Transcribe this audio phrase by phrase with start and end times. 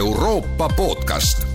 [0.00, 1.46] Euroopa podcast.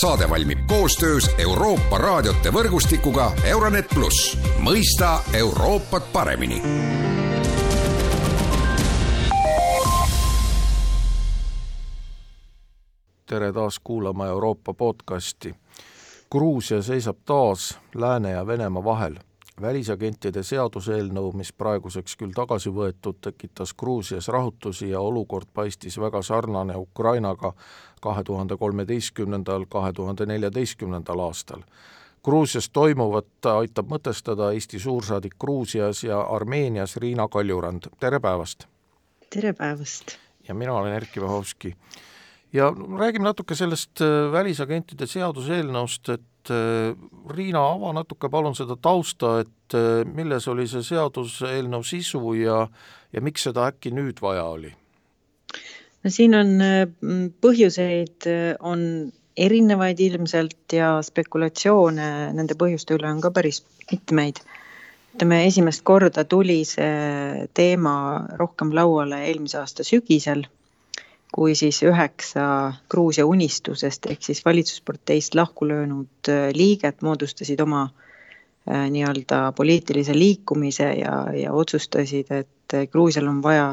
[0.00, 6.62] saade valmib koostöös Euroopa raadiote võrgustikuga Euronet pluss, mõista Euroopat paremini
[13.26, 15.54] tere taas kuulama Euroopa podcasti.
[16.30, 19.14] Gruusia seisab taas Lääne ja Venemaa vahel
[19.60, 26.76] välisagentide seaduseelnõu, mis praeguseks küll tagasi võetud, tekitas Gruusias rahutusi ja olukord paistis väga sarnane
[26.76, 27.52] Ukrainaga
[28.02, 31.64] kahe tuhande kolmeteistkümnendal, kahe tuhande neljateistkümnendal aastal.
[32.24, 38.66] Gruusias toimuvat aitab mõtestada Eesti suursaadik Gruusias ja Armeenias Riina Kaljurand, tere päevast!
[39.30, 40.18] tere päevast!
[40.48, 41.76] ja mina olen Erkki Vahovski.
[42.52, 49.76] ja räägime natuke sellest äh, välisagentide seaduseelnõust, et Riina, ava natuke palun seda tausta, et
[49.76, 52.64] äh, milles oli see seaduseelnõu sisu ja,
[53.12, 54.72] ja miks seda äkki nüüd vaja oli?
[56.04, 56.82] no siin on äh,
[57.42, 58.28] põhjuseid,
[58.60, 58.82] on
[59.36, 64.40] erinevaid ilmselt ja spekulatsioone nende põhjuste üle on ka päris mitmeid.
[65.16, 67.96] ütleme, esimest korda tuli see teema
[68.36, 70.44] rohkem lauale eelmise aasta sügisel
[71.36, 72.46] kui siis üheksa
[72.90, 80.88] Gruusia unistusest ehk siis valitsusparteist lahku löönud äh, liiget moodustasid oma äh, nii-öelda poliitilise liikumise
[81.02, 83.66] ja, ja otsustasid, et äh, Gruusial on vaja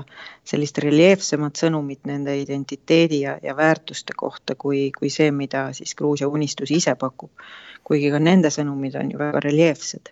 [0.44, 6.28] sellist reljeefsemat sõnumit nende identiteedi ja, ja väärtuste kohta, kui, kui see, mida siis Gruusia
[6.28, 7.32] unistus ise pakub.
[7.84, 10.12] kuigi ka nende sõnumid on ju väga reljeefsed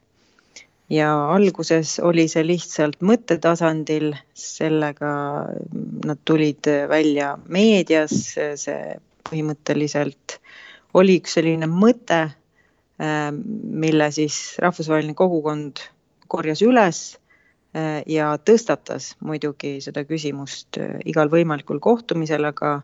[0.92, 5.14] ja alguses oli see lihtsalt mõttetasandil, sellega
[6.08, 8.98] nad tulid välja meedias, see
[9.30, 10.38] põhimõtteliselt
[11.00, 12.25] oli üks selline mõte,
[13.00, 15.80] mille siis rahvusvaheline kogukond
[16.31, 17.02] korjas üles
[18.11, 22.81] ja tõstatas muidugi seda küsimust igal võimalikul kohtumisel, aga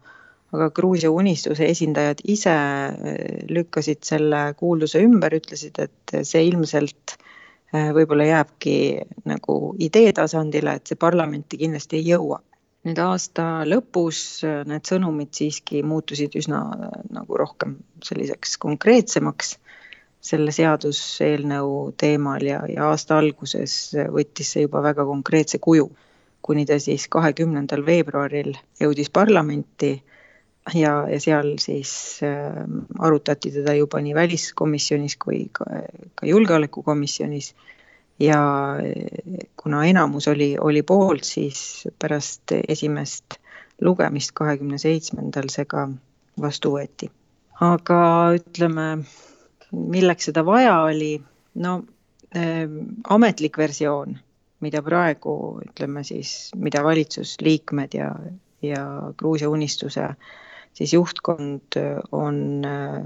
[0.56, 2.54] aga Gruusia Unistuse esindajad ise
[3.52, 7.27] lükkasid selle kuulduse ümber, ütlesid, et see ilmselt Äh,
[7.74, 8.76] võib-olla jääbki
[9.28, 12.42] nagu idee tasandile, et see parlamenti kindlasti ei jõua.
[12.88, 17.74] nüüd aasta lõpus äh, need sõnumid siiski muutusid üsna äh, nagu rohkem
[18.06, 19.58] selliseks konkreetsemaks
[20.24, 25.90] selle seaduseelnõu teemal ja, ja aasta alguses võttis see juba väga konkreetse kuju,
[26.42, 29.98] kuni ta siis kahekümnendal veebruaril jõudis parlamenti
[30.74, 32.54] ja, ja seal siis äh,
[33.00, 35.66] arutati teda juba nii väliskomisjonis kui ka,
[36.16, 37.56] ka julgeolekukomisjonis.
[38.20, 38.42] ja
[38.76, 43.40] äh, kuna enamus oli, oli poolt, siis pärast esimest
[43.82, 45.88] lugemist kahekümne seitsmendal see ka
[46.42, 47.12] vastu võeti.
[47.62, 48.00] aga
[48.38, 48.88] ütleme,
[49.72, 51.22] milleks seda vaja oli,
[51.56, 51.84] no
[52.36, 52.66] äh,
[53.10, 54.18] ametlik versioon,
[54.60, 58.12] mida praegu ütleme siis, mida valitsusliikmed ja,
[58.62, 58.84] ja
[59.18, 60.36] Gruusia Unistuse äh,
[60.78, 63.04] siis juhtkond äh, on, äh,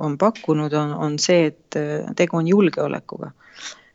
[0.00, 3.32] on pakkunud, on, on see, et äh, tegu on julgeolekuga.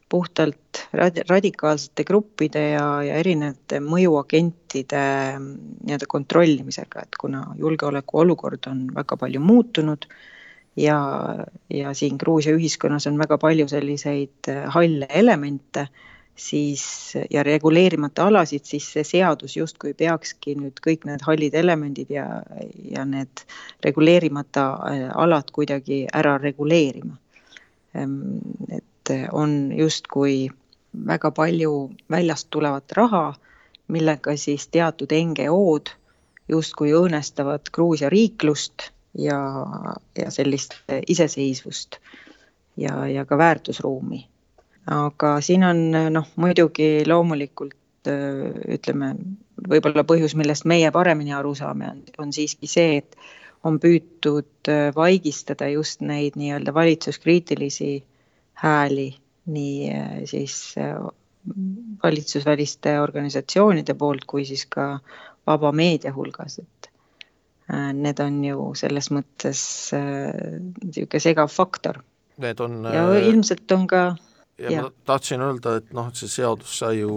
[0.07, 5.01] puhtalt rad-, radikaalsete gruppide ja, ja erinevate mõjuagentide
[5.35, 10.07] nii-öelda kontrollimisega, et kuna julgeolekuolukord on väga palju muutunud
[10.79, 11.01] ja,
[11.67, 14.47] ja siin Gruusia ühiskonnas on väga palju selliseid
[14.77, 15.89] halle elemente
[16.37, 22.27] siis ja reguleerimata alasid, siis see seadus justkui peakski nüüd kõik need hallid elemendid ja,
[22.91, 23.43] ja need
[23.83, 27.17] reguleerimata äh, alad kuidagi ära reguleerima.
[27.97, 28.37] Ehm,
[28.69, 30.49] et on justkui
[31.07, 31.73] väga palju
[32.09, 33.33] väljast tulevat raha,
[33.87, 35.95] millega siis teatud NGO-d
[36.51, 39.39] justkui õõnestavad Gruusia riiklust ja,
[40.17, 40.77] ja sellist
[41.07, 41.99] iseseisvust
[42.77, 44.27] ja, ja ka väärtusruumi
[44.93, 45.83] aga siin on
[46.13, 47.75] noh, muidugi loomulikult
[48.07, 49.11] ütleme,
[49.67, 53.17] võib-olla põhjus, millest meie paremini aru saame, on, on siiski see, et
[53.67, 57.91] on püütud vaigistada just neid nii-öelda valitsuskriitilisi
[58.63, 59.09] hääli,
[59.51, 60.75] nii siis
[62.03, 64.97] valitsusväliste organisatsioonide poolt kui siis ka
[65.47, 66.89] vaba meedia hulgas, et
[67.97, 69.61] need on ju selles mõttes
[69.91, 72.01] niisugune segav faktor.
[72.37, 74.01] Need on ja ilmselt on ka
[74.57, 77.13] ja, ja ma tahtsin öelda, et noh, et see seadus sai ju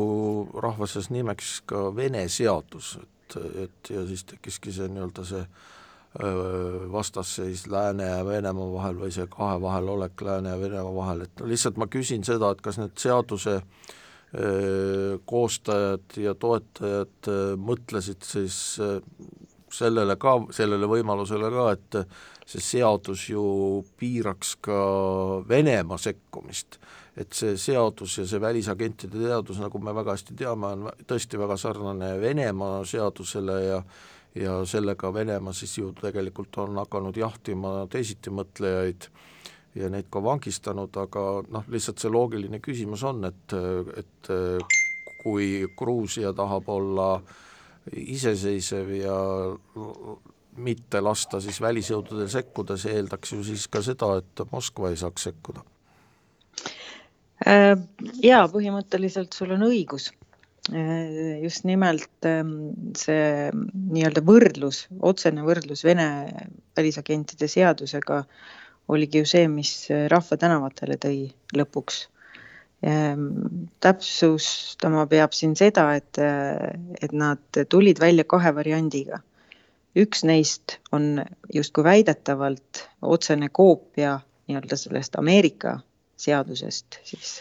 [0.63, 5.45] rahva seas nimeks ka Vene seadus, et, et ja siis tekkiski see nii-öelda see
[6.91, 11.41] vastasseis Lääne ja Venemaa vahel või see kahe vahel olek Lääne ja Venemaa vahel, et
[11.41, 13.61] no lihtsalt ma küsin seda, et kas need seaduse
[15.27, 18.59] koostajad ja toetajad mõtlesid siis
[19.71, 21.99] sellele ka, sellele võimalusele ka, et
[22.51, 23.45] see seadus ju
[23.99, 24.81] piiraks ka
[25.49, 26.81] Venemaa sekkumist
[27.21, 31.59] et see seadus ja see välisagentide seadus, nagu me väga hästi teame, on tõesti väga
[31.61, 33.83] sarnane Venemaa seadusele ja
[34.35, 39.09] ja sellega Venemaa siis ju tegelikult on hakanud jahtima teisitimõtlejaid
[39.75, 43.57] ja neid ka vangistanud, aga noh, lihtsalt see loogiline küsimus on, et,
[43.99, 44.31] et
[45.23, 47.11] kui Gruusia tahab olla
[47.91, 49.19] iseseisev ja
[50.61, 55.31] mitte lasta siis välisjõududel sekkuda, see eeldaks ju siis ka seda, et Moskva ei saaks
[55.31, 55.63] sekkuda.
[57.49, 57.75] Äh,
[58.21, 60.11] jaa, põhimõtteliselt sul on õigus.
[60.71, 66.09] Äh, just nimelt ähm, see nii-öelda võrdlus, otsene võrdlus Vene
[66.77, 68.23] välisagentide seadusega
[68.91, 69.73] oligi ju see, mis
[70.13, 71.19] rahva tänavatele tõi
[71.57, 72.03] lõpuks
[72.85, 73.31] ähm,
[73.81, 79.23] täpsustama peab siin seda, et, et nad tulid välja kahe variandiga
[79.99, 81.23] üks neist on
[81.55, 85.79] justkui väidetavalt otsene koopia nii-öelda sellest Ameerika
[86.21, 87.41] seadusest siis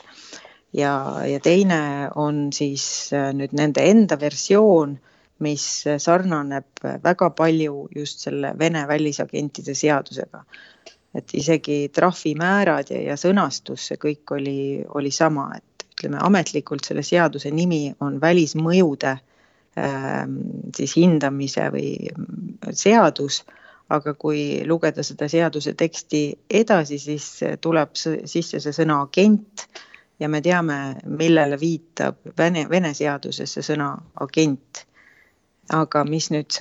[0.74, 0.94] ja,
[1.28, 4.98] ja teine on siis äh, nüüd nende enda versioon,
[5.40, 5.66] mis
[6.04, 10.44] sarnaneb väga palju just selle Vene välisagentide seadusega.
[11.16, 17.02] et isegi trahvimäärad ja, ja sõnastus, see kõik oli, oli sama, et ütleme ametlikult selle
[17.04, 19.16] seaduse nimi on välismõjude
[19.78, 20.38] Ähm,
[20.76, 22.10] siis hindamise või
[22.74, 23.44] seadus,
[23.90, 26.24] aga kui lugeda seda seaduse teksti
[26.62, 27.30] edasi, siis
[27.62, 29.66] tuleb sisse see sõna agent
[30.20, 33.94] ja me teame, millele viitab Vene, Vene seaduses see sõna
[34.26, 34.86] agent.
[35.70, 36.56] aga mis nüüd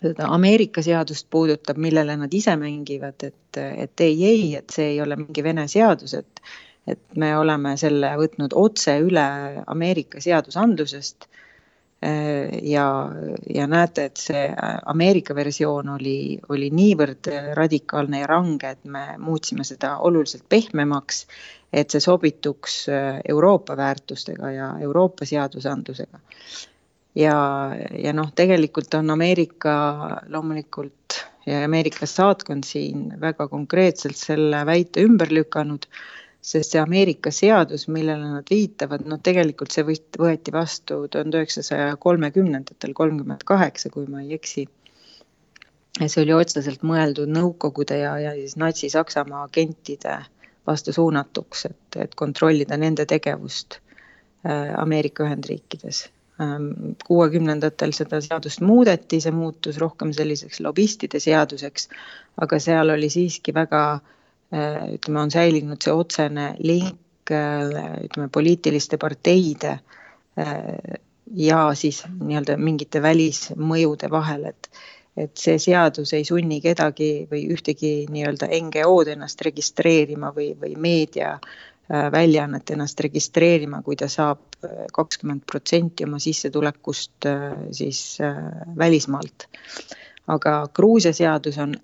[0.00, 5.00] seda Ameerika seadust puudutab, millele nad ise mängivad, et, et ei, ei, et see ei
[5.04, 6.44] ole mingi Vene seadus, et
[6.82, 9.22] et me oleme selle võtnud otse üle
[9.70, 11.51] Ameerika seadusandlusest Äh,
[12.62, 12.86] ja,
[13.54, 19.04] ja näete, et see äh, Ameerika versioon oli, oli niivõrd radikaalne ja range, et me
[19.22, 21.26] muutsime seda oluliselt pehmemaks,
[21.72, 26.18] et see sobituks äh, Euroopa väärtustega ja Euroopa seadusandlusega.
[27.14, 27.36] ja,
[28.04, 29.74] ja noh, tegelikult on Ameerika
[30.28, 35.86] loomulikult ja Ameerika saatkond siin väga konkreetselt selle väite ümber lükanud
[36.42, 42.94] sest see Ameerika seadus, millele nad viitavad, no tegelikult see võeti vastu tuhande üheksasaja kolmekümnendatel,
[42.98, 44.66] kolmkümmend kaheksa, kui ma ei eksi.
[46.00, 50.16] ja see oli otseselt mõeldud Nõukogude ja, ja siis Natsi-Saksamaa agentide
[50.66, 56.08] vastu suunatuks, et, et kontrollida nende tegevust äh, Ameerika Ühendriikides.
[56.40, 61.88] Ähm, kuuekümnendatel seda seadust muudeti, see muutus rohkem selliseks lobistide seaduseks,
[62.42, 64.21] aga seal oli siiski väga Äh,
[64.52, 69.78] ütleme, on säilinud see otsene link äh, ütleme, poliitiliste parteide
[70.38, 70.98] äh,
[71.36, 74.68] ja siis nii-öelda mingite välismõjude vahel, et
[75.12, 81.34] et see seadus ei sunni kedagi või ühtegi nii-öelda NGO-d ennast registreerima või, või meedia
[81.92, 84.56] väljaannet ennast registreerima, kui ta saab
[84.96, 87.28] kakskümmend protsenti oma sissetulekust
[87.76, 88.00] siis
[88.78, 89.50] välismaalt.
[90.32, 91.76] aga Gruusia seadus on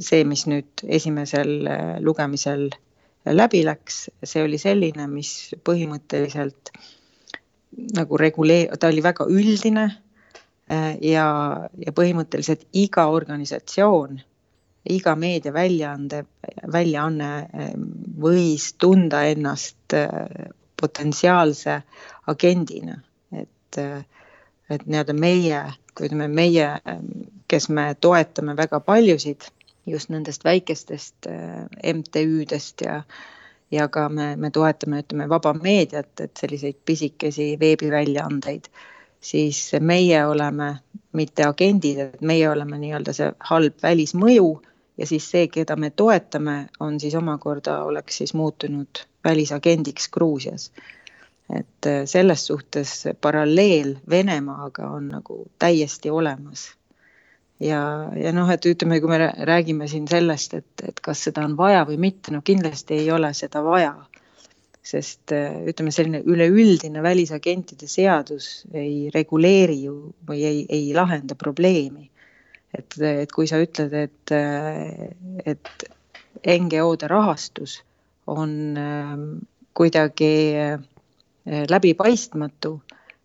[0.00, 2.68] see, mis nüüd esimesel äh, lugemisel
[3.28, 6.72] läbi läks, see oli selline, mis põhimõtteliselt
[7.96, 11.26] nagu reguleer-, ta oli väga üldine äh, ja,
[11.78, 14.18] ja põhimõtteliselt iga organisatsioon,
[14.92, 16.24] iga meediaväljaande,
[16.72, 17.76] väljaanne äh,
[18.22, 19.94] võis tunda ennast
[20.82, 21.76] potentsiaalse
[22.32, 22.96] agendina,
[23.38, 25.60] et, et nii-öelda meie
[26.00, 26.68] ütleme, meie,
[27.48, 29.48] kes me toetame väga paljusid
[29.86, 33.02] just nendest väikestest äh, MTÜ-dest ja
[33.72, 38.68] ja ka me, me toetame, ütleme, vaba meediat, et selliseid pisikesi veebiväljaandeid,
[39.20, 40.74] siis meie oleme
[41.16, 44.50] mitte agendid, et meie oleme nii-öelda see halb välismõju
[45.00, 50.68] ja siis see, keda me toetame, on siis omakorda, oleks siis muutunud välisagendiks Gruusias
[51.58, 56.70] et äh, selles suhtes paralleel Venemaaga on nagu täiesti olemas.
[57.60, 61.56] ja, ja noh, et ütleme, kui me räägime siin sellest, et, et kas seda on
[61.56, 63.94] vaja või mitte, no kindlasti ei ole seda vaja.
[64.82, 72.10] sest äh, ütleme, selline üleüldine välisagentide seadus ei reguleeri ju või ei, ei lahenda probleemi.
[72.78, 74.32] et, et kui sa ütled, et,
[75.44, 75.88] et
[76.42, 77.82] NGO-de rahastus
[78.26, 79.26] on ähm,
[79.74, 80.32] kuidagi
[80.62, 80.78] Eh,
[81.46, 82.76] läbipaistmatu,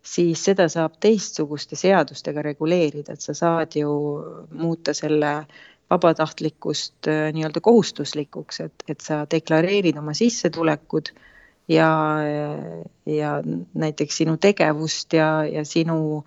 [0.08, 3.92] siis seda saab teistsuguste seadustega reguleerida, et sa saad ju
[4.58, 5.34] muuta selle
[5.90, 11.14] vabatahtlikkust eh, nii-öelda kohustuslikuks, et, et sa deklareerid oma sissetulekud
[11.72, 11.92] ja,
[13.06, 13.32] ja
[13.74, 16.24] näiteks sinu tegevust ja, ja sinu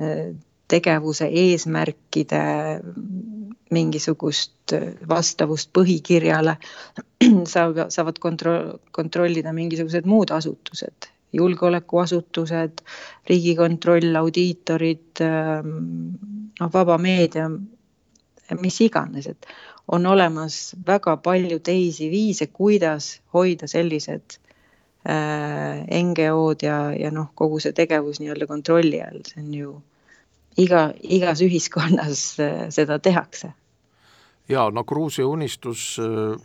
[0.00, 0.34] eh,
[0.68, 2.42] tegevuse eesmärkide
[3.74, 4.74] mingisugust
[5.08, 6.56] vastavust põhikirjale
[7.54, 12.84] saavad kontro-, kontrollida mingisugused muud asutused julgeolekuasutused,
[13.28, 15.74] riigikontroll, audiitorid, ähm,
[16.60, 17.48] noh, vaba meedia,
[18.60, 19.48] mis iganes, et
[19.88, 24.38] on olemas väga palju teisi viise, kuidas hoida sellised
[25.08, 29.74] äh, NGO-d ja, ja noh, kogu see tegevus nii-öelda kontrolli all, see on ju
[30.60, 33.52] iga, igas ühiskonnas äh, seda tehakse.
[34.48, 36.36] ja no Gruusia Unistus öö,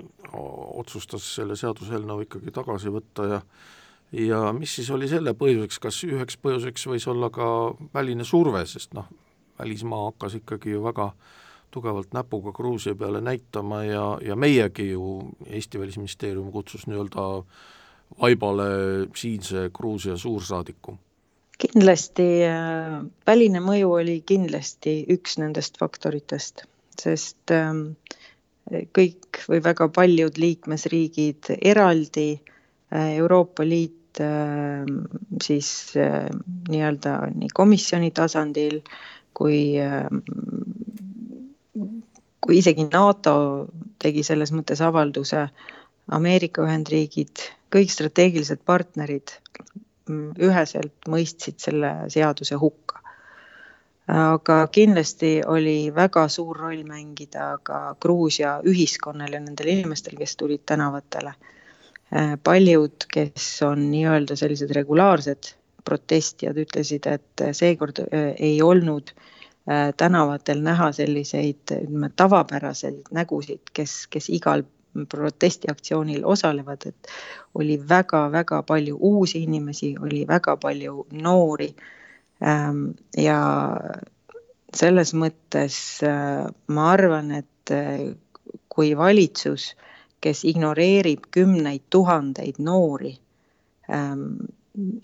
[0.79, 3.39] otsustas selle seaduseelnõu ikkagi tagasi võtta ja
[4.11, 7.49] ja mis siis oli selle põhjuseks, kas üheks põhjuseks võis olla ka
[7.93, 9.09] väline surve, sest noh,
[9.59, 11.11] välismaa hakkas ikkagi ju väga
[11.71, 17.27] tugevalt näpuga Gruusia peale näitama ja, ja meiegi ju, Eesti Välisministeerium kutsus nii-öelda
[18.21, 18.69] vaibale
[19.15, 20.97] siinse Gruusia suursaadiku.
[21.59, 26.63] Kindlasti äh, väline mõju oli kindlasti üks nendest faktoritest,
[26.97, 27.91] sest ähm,
[28.95, 32.29] kõik või väga paljud liikmesriigid eraldi,
[32.95, 33.98] äh, Euroopa Liit
[35.43, 36.27] siis äh,
[36.69, 38.81] nii-öelda nii komisjoni tasandil
[39.33, 40.23] kui, ähm,
[42.41, 43.35] kui isegi NATO
[43.99, 45.47] tegi selles mõttes avalduse,
[46.09, 49.35] Ameerika Ühendriigid, kõik strateegilised partnerid
[50.41, 52.97] üheselt mõistsid selle seaduse hukka.
[54.09, 60.63] aga kindlasti oli väga suur roll mängida ka Gruusia ühiskonnal ja nendel inimestel, kes tulid
[60.65, 61.33] tänavatele.
[62.43, 65.51] Paljud, kes on nii-öelda sellised regulaarsed
[65.85, 74.03] protestijad, ütlesid, et seekord äh, ei olnud äh, tänavatel näha selliseid ütleme tavapäraseid nägusid, kes,
[74.11, 74.65] kes igal
[75.09, 77.11] protestiaktsioonil osalevad, et
[77.55, 81.69] oli väga-väga palju uusi inimesi, oli väga palju noori.
[82.41, 82.85] Ähm,
[83.17, 83.39] ja
[84.75, 88.09] selles mõttes äh, ma arvan, et äh,
[88.69, 89.73] kui valitsus,
[90.21, 93.13] kes ignoreerib kümneid tuhandeid noori,
[93.93, 94.25] ähm,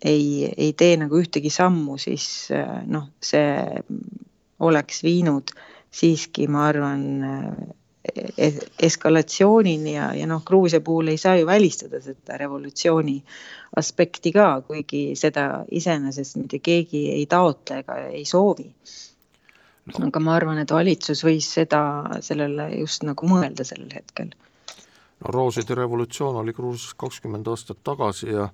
[0.03, 3.81] ei, ei tee nagu ühtegi sammu, siis äh, noh, see
[4.59, 5.51] oleks viinud
[5.95, 7.03] siiski, ma arvan,
[8.79, 13.15] eskalatsioonini ja, ja noh, Gruusia puhul ei saa ju välistada seda revolutsiooni
[13.77, 20.07] aspekti ka, kuigi seda iseenesest mitte keegi ei taotle ega ei soovi no..
[20.07, 21.81] aga ma arvan, et valitsus võis seda,
[22.25, 24.31] sellele just nagu mõelda sellel hetkel.
[25.21, 28.49] No rooside revolutsioon oli Gruusias kakskümmend aastat tagasi ja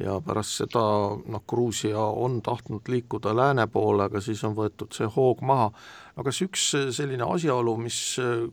[0.00, 0.80] ja pärast seda
[1.16, 5.70] noh, Gruusia on tahtnud liikuda lääne poole, aga siis on võetud see hoog maha.
[6.16, 8.00] no kas üks selline asjaolu, mis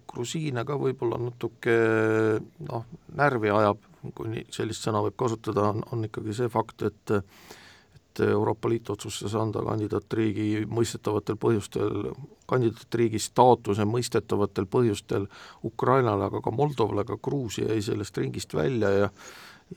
[0.07, 1.75] grusiine ka võib-olla natuke
[2.69, 2.85] noh,
[3.19, 3.83] närvi ajab,
[4.15, 7.17] kui nii sellist sõna võib kasutada, on, on ikkagi see fakt, et
[8.13, 12.11] et Euroopa Liit otsustas anda kandidaatriigi mõistetavatel põhjustel,
[12.49, 15.25] kandidaatriigi staatuse mõistetavatel põhjustel
[15.65, 19.09] Ukrainale, aga ka Moldovale, aga Gruusia jäi sellest ringist välja ja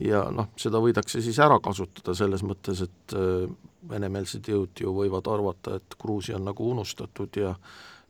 [0.03, 3.47] ja noh, seda võidakse siis ära kasutada selles mõttes, et äh,
[3.89, 7.55] venemeelsed jõud ju võivad arvata, et Gruusia on nagu unustatud ja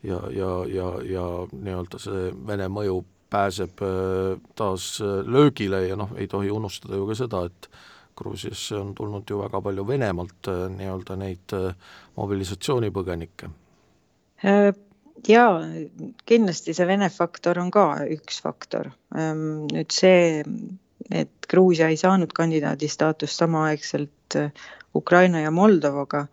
[0.04, 3.00] ja, ja, ja, ja nii-öelda see Vene mõju
[3.34, 7.70] pääseb äh, taas äh, löögile ja noh, ei tohi unustada ju ka seda, et
[8.18, 11.56] Gruusiasse on tulnud ju väga palju Venemaalt nii-öelda neid
[12.18, 13.52] mobilisatsioonipõgenikke.
[15.28, 15.54] Jaa,
[16.30, 18.92] kindlasti see Vene faktor on ka üks faktor.
[19.18, 20.44] Ähm, nüüd see
[21.12, 24.52] et Gruusia ei saanud kandidaadi staatust samaaegselt äh,
[24.96, 26.26] Ukraina ja Moldovaga.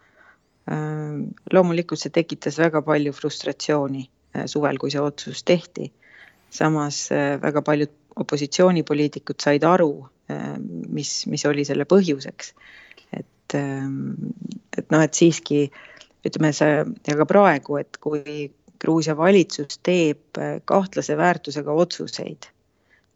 [0.71, 1.21] Äh,
[1.53, 5.93] loomulikult see tekitas väga palju frustratsiooni äh, suvel, kui see otsus tehti.
[6.55, 7.09] samas
[7.43, 7.91] väga paljud
[8.23, 10.07] opositsioonipoliitikud said aru,
[10.89, 12.53] mis, mis oli selle põhjuseks.
[13.13, 15.67] et, et noh, et siiski
[16.25, 18.49] ütleme see ja ka praegu, et kui
[18.85, 22.49] Gruusia valitsus teeb kahtlase väärtusega otsuseid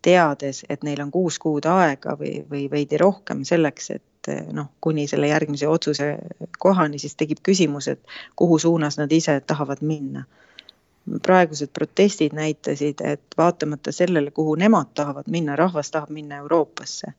[0.03, 5.07] teades, et neil on kuus kuud aega või, või veidi rohkem selleks, et noh, kuni
[5.11, 6.11] selle järgmise otsuse
[6.59, 8.01] kohani, siis tekib küsimus, et
[8.37, 10.25] kuhu suunas nad ise tahavad minna.
[11.23, 17.13] Praegused protestid näitasid, et vaatamata sellele, kuhu nemad tahavad minna, rahvas tahab minna Euroopasse.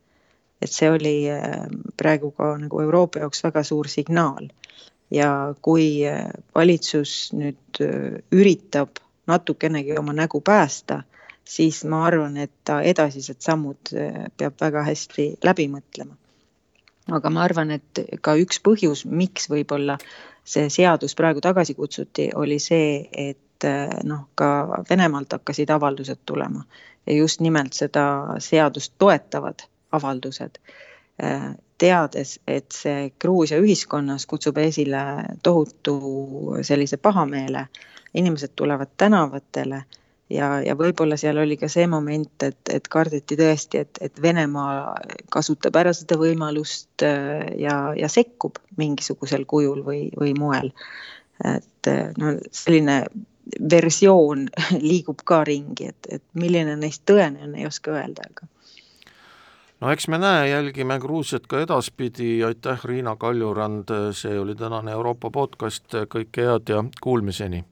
[0.61, 1.41] et see oli äh,
[1.97, 4.49] praegu ka nagu Euroopa jaoks väga suur signaal.
[5.11, 11.03] ja kui äh, valitsus nüüd äh, üritab natukenegi oma nägu päästa
[11.49, 13.93] siis ma arvan, et ta edasised sammud
[14.37, 16.13] peab väga hästi läbi mõtlema.
[17.11, 19.97] aga ma arvan, et ka üks põhjus, miks võib-olla
[20.49, 26.63] see seadus praegu tagasi kutsuti, oli see, et eh, noh, ka Venemaalt hakkasid avaldused tulema
[27.07, 28.05] ja just nimelt seda
[28.39, 30.59] seadust toetavad avaldused
[31.23, 31.49] eh,
[31.79, 35.01] teades, et see Gruusia ühiskonnas kutsub esile
[35.43, 35.95] tohutu
[36.67, 37.67] sellise pahameele,
[38.13, 39.83] inimesed tulevad tänavatele
[40.29, 44.95] ja, ja võib-olla seal oli ka see moment, et, et kardeti tõesti, et, et Venemaa
[45.33, 50.73] kasutab ära seda võimalust äh, ja, ja sekkub mingisugusel kujul või, või moel.
[51.47, 51.87] et
[52.19, 53.05] no selline
[53.71, 54.47] versioon
[54.89, 58.47] liigub ka ringi, et, et milline neist tõene on, ei oska öelda, aga
[59.79, 65.31] no eks me näe, jälgime Gruusiat ka edaspidi, aitäh, Riina Kaljurand, see oli tänane Euroopa
[65.31, 67.63] podcast, kõike head ja kuulmiseni!